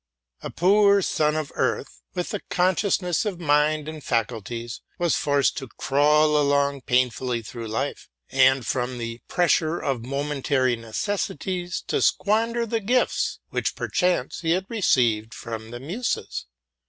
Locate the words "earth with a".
1.53-2.39